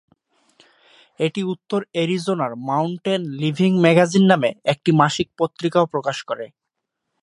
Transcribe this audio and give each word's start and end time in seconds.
এটি 1.19 1.41
উত্তর 1.53 1.79
অ্যারিজোনার 1.91 2.53
মাউন্টেন 2.67 3.21
লিভিং 3.39 3.71
ম্যাগাজিন 3.83 4.23
নামে 4.31 4.49
একটি 4.73 4.89
মাসিক 5.01 5.27
পত্রিকাও 5.39 5.85
প্রকাশ 5.93 6.17
করে। 6.29 6.45